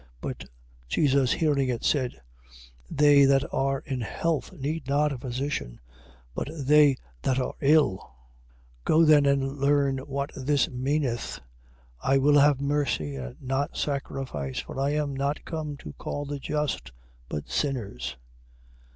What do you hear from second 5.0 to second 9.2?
a physician, but they that are ill. 9:13. Go